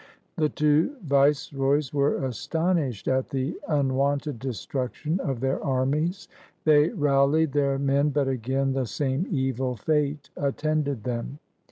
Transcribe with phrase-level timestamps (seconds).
[0.35, 6.27] The two viceroys were astonished at the un wonted destruction of their armies.
[6.63, 11.37] They rallied their men, but again the same evil fate attended them.